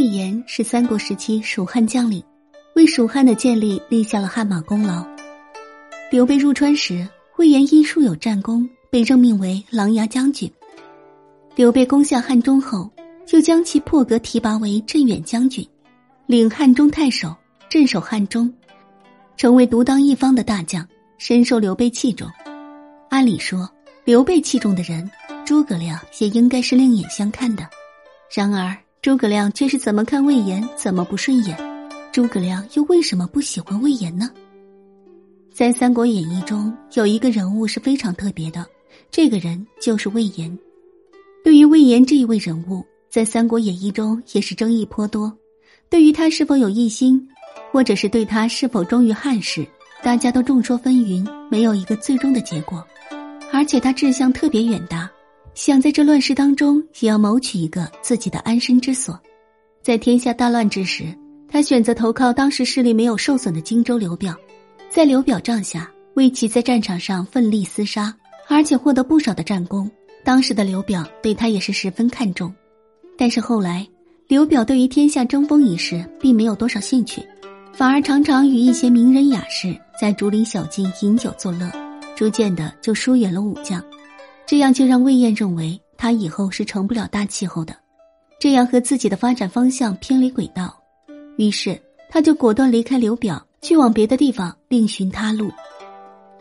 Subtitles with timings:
[0.00, 2.24] 魏延是三国时期蜀汉将领，
[2.74, 5.04] 为蜀汉的建立立下了汗马功劳。
[6.10, 10.50] 刘备入川时，魏延因素有战功，被任命为琅琊将军。
[11.54, 12.90] 刘备攻下汉中后，
[13.26, 15.68] 就将其破格提拔为镇远将军，
[16.24, 17.36] 领汉中太守，
[17.68, 18.50] 镇守汉中，
[19.36, 20.88] 成为独当一方的大将，
[21.18, 22.26] 深受刘备器重。
[23.10, 23.68] 按理说，
[24.06, 25.10] 刘备器重的人，
[25.44, 27.68] 诸葛亮也应该是另眼相看的。
[28.34, 31.56] 然而，诸葛亮却是怎么看魏延怎么不顺眼。
[32.12, 34.28] 诸葛亮又为什么不喜欢魏延呢？
[35.50, 38.66] 在《三国演义》中，有一个人物是非常特别的，
[39.10, 40.58] 这个人就是魏延。
[41.42, 45.34] 对于魏延这一位人物，在《三国演义》中也是争议颇多。
[45.88, 47.26] 对于他是否有异心，
[47.72, 49.66] 或者是对他是否忠于汉室，
[50.02, 52.86] 大家都众说纷纭，没有一个最终的结果。
[53.50, 55.10] 而且他志向特别远大，
[55.54, 59.18] 想在这乱世当中也要谋取一个自己的安身之所。
[59.82, 61.04] 在天下大乱之时，
[61.48, 64.34] 他选择投靠当时势力没有受损的荆州刘表，
[64.88, 68.14] 在刘表帐下为其在战场上奋力厮杀，
[68.48, 69.90] 而且获得不少的战功。
[70.22, 72.54] 当时的刘表对他也是十分看重，
[73.16, 73.86] 但是后来
[74.28, 77.22] 刘表对于天下争锋一事并没有多少兴趣，
[77.72, 81.70] 反而常常与一些名人雅士在竹林小径饮酒作乐，
[82.14, 83.82] 逐渐的就疏远了武将，
[84.50, 87.72] 这样就让魏延认为他以后是成不了大气候的，
[88.40, 90.76] 这样和自己的发展方向偏离轨道，
[91.36, 95.52] 于是他就果断离开刘表，去往别的地方另寻他路。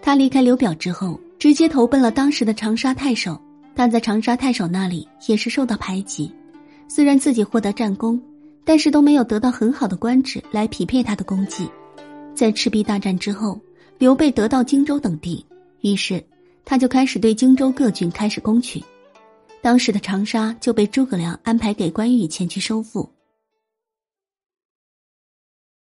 [0.00, 3.36] 他离开刘表之后，直接投奔了当时的长沙太守。
[3.74, 6.32] 但在长沙太守那里也是受到排挤，
[6.86, 8.22] 虽然自己获得战功，
[8.64, 11.68] 但是都没有得到很好的官职来匹配他的功绩。
[12.36, 13.60] 在赤壁大战之后，
[13.98, 15.44] 刘备得到荆州等地，
[15.80, 16.24] 于是
[16.66, 18.82] 他就开始对荆州各郡开始攻取。
[19.62, 23.08] 当时的长沙就被诸葛亮安排给关羽前去收复。